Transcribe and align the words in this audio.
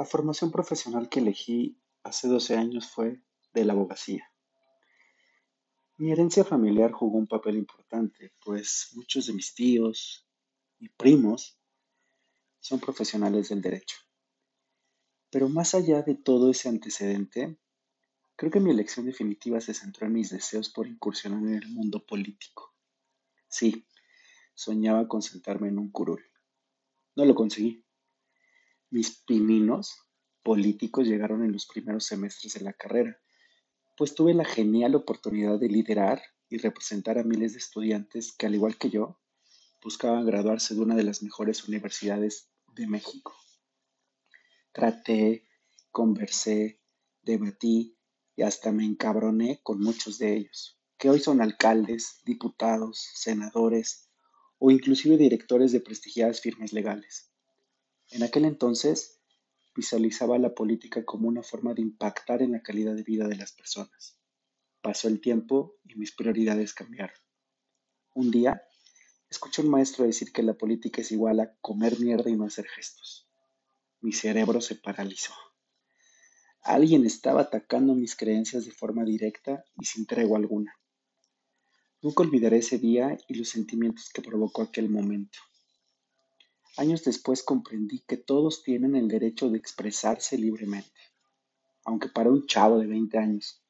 La 0.00 0.06
formación 0.06 0.50
profesional 0.50 1.10
que 1.10 1.20
elegí 1.20 1.78
hace 2.04 2.26
12 2.26 2.56
años 2.56 2.88
fue 2.88 3.20
de 3.52 3.66
la 3.66 3.74
abogacía. 3.74 4.32
Mi 5.98 6.10
herencia 6.10 6.42
familiar 6.42 6.90
jugó 6.90 7.18
un 7.18 7.26
papel 7.26 7.58
importante, 7.58 8.32
pues 8.42 8.92
muchos 8.94 9.26
de 9.26 9.34
mis 9.34 9.54
tíos 9.54 10.26
y 10.78 10.88
primos 10.88 11.60
son 12.60 12.80
profesionales 12.80 13.50
del 13.50 13.60
derecho. 13.60 13.98
Pero 15.28 15.50
más 15.50 15.74
allá 15.74 16.00
de 16.00 16.14
todo 16.14 16.50
ese 16.50 16.70
antecedente, 16.70 17.58
creo 18.36 18.50
que 18.50 18.60
mi 18.60 18.70
elección 18.70 19.04
definitiva 19.04 19.60
se 19.60 19.74
centró 19.74 20.06
en 20.06 20.14
mis 20.14 20.30
deseos 20.30 20.70
por 20.70 20.86
incursionar 20.86 21.42
en 21.42 21.56
el 21.56 21.68
mundo 21.68 22.06
político. 22.06 22.74
Sí, 23.50 23.86
soñaba 24.54 25.06
con 25.06 25.20
sentarme 25.20 25.68
en 25.68 25.78
un 25.78 25.90
curul. 25.90 26.24
No 27.16 27.26
lo 27.26 27.34
conseguí. 27.34 27.84
Mis 28.90 29.22
pininos 29.22 29.98
políticos 30.42 31.06
llegaron 31.06 31.44
en 31.44 31.52
los 31.52 31.66
primeros 31.66 32.06
semestres 32.06 32.54
de 32.54 32.60
la 32.62 32.72
carrera, 32.72 33.16
pues 33.96 34.14
tuve 34.14 34.34
la 34.34 34.44
genial 34.44 34.96
oportunidad 34.96 35.60
de 35.60 35.68
liderar 35.68 36.20
y 36.48 36.58
representar 36.58 37.18
a 37.18 37.22
miles 37.22 37.52
de 37.52 37.58
estudiantes 37.58 38.32
que, 38.32 38.46
al 38.46 38.54
igual 38.56 38.76
que 38.78 38.90
yo, 38.90 39.20
buscaban 39.80 40.26
graduarse 40.26 40.74
de 40.74 40.80
una 40.80 40.96
de 40.96 41.04
las 41.04 41.22
mejores 41.22 41.68
universidades 41.68 42.50
de 42.74 42.88
México. 42.88 43.34
Traté, 44.72 45.48
conversé, 45.92 46.80
debatí 47.22 47.96
y 48.34 48.42
hasta 48.42 48.72
me 48.72 48.84
encabroné 48.84 49.60
con 49.62 49.80
muchos 49.80 50.18
de 50.18 50.36
ellos, 50.36 50.80
que 50.98 51.10
hoy 51.10 51.20
son 51.20 51.40
alcaldes, 51.40 52.20
diputados, 52.24 53.08
senadores 53.14 54.10
o 54.58 54.70
inclusive 54.70 55.16
directores 55.16 55.70
de 55.72 55.80
prestigiadas 55.80 56.40
firmas 56.40 56.72
legales. 56.72 57.29
En 58.10 58.22
aquel 58.24 58.44
entonces 58.44 59.20
visualizaba 59.74 60.38
la 60.38 60.54
política 60.54 61.04
como 61.04 61.28
una 61.28 61.42
forma 61.42 61.74
de 61.74 61.82
impactar 61.82 62.42
en 62.42 62.52
la 62.52 62.62
calidad 62.62 62.94
de 62.94 63.04
vida 63.04 63.28
de 63.28 63.36
las 63.36 63.52
personas. 63.52 64.18
Pasó 64.82 65.08
el 65.08 65.20
tiempo 65.20 65.76
y 65.84 65.94
mis 65.94 66.12
prioridades 66.12 66.74
cambiaron. 66.74 67.16
Un 68.14 68.30
día, 68.30 68.62
escuché 69.28 69.62
a 69.62 69.64
un 69.64 69.70
maestro 69.70 70.04
decir 70.04 70.32
que 70.32 70.42
la 70.42 70.54
política 70.54 71.02
es 71.02 71.12
igual 71.12 71.38
a 71.40 71.54
comer 71.60 72.00
mierda 72.00 72.30
y 72.30 72.36
no 72.36 72.46
hacer 72.46 72.66
gestos. 72.66 73.28
Mi 74.00 74.12
cerebro 74.12 74.60
se 74.60 74.74
paralizó. 74.74 75.32
Alguien 76.62 77.06
estaba 77.06 77.42
atacando 77.42 77.94
mis 77.94 78.16
creencias 78.16 78.64
de 78.64 78.72
forma 78.72 79.04
directa 79.04 79.64
y 79.80 79.84
sin 79.84 80.06
tregua 80.06 80.38
alguna. 80.38 80.74
Nunca 82.02 82.22
olvidaré 82.22 82.58
ese 82.58 82.78
día 82.78 83.16
y 83.28 83.34
los 83.34 83.50
sentimientos 83.50 84.08
que 84.08 84.22
provocó 84.22 84.62
aquel 84.62 84.88
momento. 84.88 85.38
Años 86.80 87.04
después 87.04 87.42
comprendí 87.42 87.98
que 88.08 88.16
todos 88.16 88.62
tienen 88.62 88.96
el 88.96 89.06
derecho 89.06 89.50
de 89.50 89.58
expresarse 89.58 90.38
libremente, 90.38 90.98
aunque 91.84 92.08
para 92.08 92.30
un 92.30 92.46
chavo 92.46 92.78
de 92.78 92.86
20 92.86 93.18
años 93.18 93.62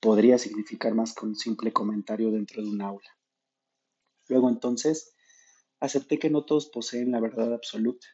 podría 0.00 0.36
significar 0.36 0.94
más 0.94 1.14
que 1.14 1.24
un 1.24 1.34
simple 1.34 1.72
comentario 1.72 2.30
dentro 2.30 2.62
de 2.62 2.68
un 2.68 2.82
aula. 2.82 3.08
Luego 4.28 4.50
entonces 4.50 5.14
acepté 5.80 6.18
que 6.18 6.28
no 6.28 6.44
todos 6.44 6.66
poseen 6.66 7.10
la 7.10 7.20
verdad 7.20 7.54
absoluta 7.54 8.06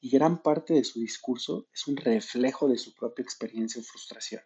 y 0.00 0.08
gran 0.10 0.40
parte 0.40 0.74
de 0.74 0.84
su 0.84 1.00
discurso 1.00 1.66
es 1.74 1.88
un 1.88 1.96
reflejo 1.96 2.68
de 2.68 2.78
su 2.78 2.94
propia 2.94 3.24
experiencia 3.24 3.80
y 3.80 3.84
frustración. 3.84 4.42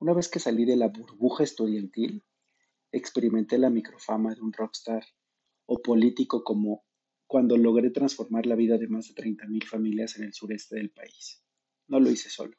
Una 0.00 0.14
vez 0.14 0.28
que 0.28 0.40
salí 0.40 0.64
de 0.64 0.74
la 0.74 0.88
burbuja 0.88 1.44
estudiantil, 1.44 2.24
experimenté 2.90 3.56
la 3.56 3.70
microfama 3.70 4.34
de 4.34 4.40
un 4.40 4.52
rockstar 4.52 5.04
o 5.66 5.80
político 5.80 6.42
como 6.42 6.83
cuando 7.34 7.56
logré 7.56 7.90
transformar 7.90 8.46
la 8.46 8.54
vida 8.54 8.78
de 8.78 8.86
más 8.86 9.08
de 9.08 9.20
30.000 9.20 9.66
familias 9.66 10.16
en 10.16 10.22
el 10.22 10.32
sureste 10.32 10.76
del 10.76 10.90
país. 10.90 11.42
No 11.88 11.98
lo 11.98 12.08
hice 12.08 12.30
solo, 12.30 12.56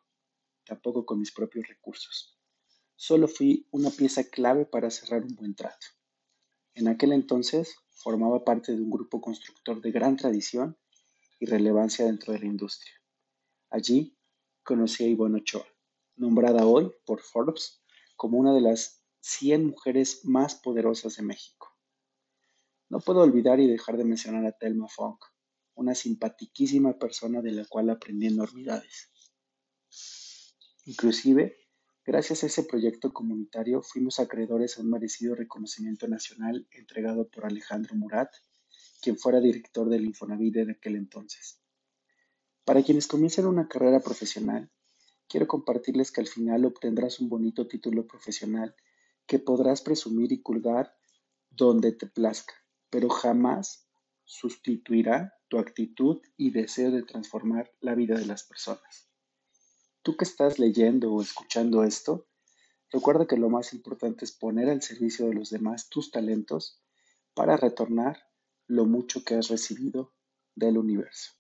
tampoco 0.66 1.06
con 1.06 1.18
mis 1.18 1.32
propios 1.32 1.66
recursos. 1.66 2.38
Solo 2.98 3.30
fui 3.30 3.70
una 3.72 3.90
pieza 3.90 4.26
clave 4.26 4.66
para 4.66 4.92
cerrar 4.92 5.24
un 5.24 5.34
buen 5.34 5.56
trato. 5.56 5.88
En 6.74 6.90
aquel 6.90 7.14
entonces 7.14 7.74
formaba 7.92 8.44
parte 8.44 8.76
de 8.76 8.82
un 8.82 8.90
grupo 8.90 9.22
constructor 9.22 9.80
de 9.80 9.94
gran 9.94 10.18
tradición 10.18 10.78
y 11.40 11.46
relevancia 11.46 12.04
dentro 12.04 12.34
de 12.34 12.40
la 12.40 12.48
industria. 12.48 13.02
Allí 13.70 14.18
conocí 14.62 15.06
a 15.06 15.08
Ivonne 15.08 15.38
Ochoa, 15.38 15.66
nombrada 16.18 16.66
hoy 16.66 16.92
por 17.06 17.22
Forbes 17.22 17.82
como 18.18 18.40
una 18.40 18.54
de 18.54 18.60
las 18.60 19.06
100 19.22 19.68
mujeres 19.68 20.26
más 20.26 20.56
poderosas 20.56 21.16
de 21.16 21.24
México. 21.24 21.55
No 22.96 23.02
puedo 23.02 23.24
olvidar 23.24 23.60
y 23.60 23.68
dejar 23.68 23.98
de 23.98 24.06
mencionar 24.06 24.46
a 24.46 24.54
Thelma 24.54 24.88
Funk, 24.88 25.26
una 25.74 25.94
simpatiquísima 25.94 26.98
persona 26.98 27.42
de 27.42 27.52
la 27.52 27.66
cual 27.66 27.90
aprendí 27.90 28.28
enormidades. 28.28 29.12
Inclusive, 30.86 31.58
gracias 32.06 32.44
a 32.44 32.46
ese 32.46 32.64
proyecto 32.64 33.12
comunitario 33.12 33.82
fuimos 33.82 34.22
acreedores 34.22 34.78
a 34.78 34.82
un 34.82 34.92
merecido 34.92 35.36
reconocimiento 35.36 36.08
nacional 36.08 36.70
entregado 36.72 37.28
por 37.28 37.46
Alejandro 37.46 37.96
Murat, 37.96 38.30
quien 39.02 39.18
fuera 39.18 39.42
director 39.42 39.90
del 39.90 40.06
Infonavit 40.06 40.54
de 40.54 40.72
aquel 40.72 40.96
entonces. 40.96 41.60
Para 42.64 42.82
quienes 42.82 43.08
comiencen 43.08 43.46
una 43.46 43.68
carrera 43.68 44.00
profesional, 44.00 44.72
quiero 45.28 45.50
compartirles 45.50 46.14
que 46.14 46.22
al 46.22 46.28
final 46.28 46.64
obtendrás 46.64 47.20
un 47.20 47.28
bonito 47.28 47.68
título 47.68 48.08
profesional 48.08 48.74
que 49.26 49.38
podrás 49.38 49.82
presumir 49.82 50.32
y 50.32 50.42
colgar 50.42 50.96
donde 51.50 51.92
te 51.92 52.08
plazca, 52.08 52.54
pero 52.96 53.10
jamás 53.10 53.90
sustituirá 54.24 55.34
tu 55.50 55.60
actitud 55.60 56.22
y 56.38 56.52
deseo 56.52 56.92
de 56.92 57.04
transformar 57.04 57.70
la 57.82 57.94
vida 57.94 58.18
de 58.18 58.26
las 58.26 58.46
personas. 58.46 59.10
Tú 60.02 60.16
que 60.16 60.24
estás 60.24 60.60
leyendo 60.60 61.12
o 61.12 61.22
escuchando 61.22 61.84
esto, 61.84 62.30
recuerda 62.90 63.28
que 63.28 63.36
lo 63.36 63.50
más 63.50 63.74
importante 63.74 64.24
es 64.24 64.32
poner 64.32 64.70
al 64.70 64.82
servicio 64.82 65.28
de 65.28 65.34
los 65.34 65.50
demás 65.50 65.90
tus 65.90 66.10
talentos 66.10 66.82
para 67.34 67.58
retornar 67.58 68.30
lo 68.66 68.86
mucho 68.86 69.26
que 69.26 69.36
has 69.36 69.50
recibido 69.50 70.14
del 70.56 70.78
universo. 70.78 71.34